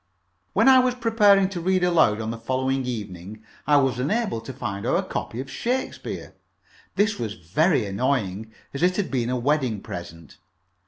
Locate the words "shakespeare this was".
5.47-7.35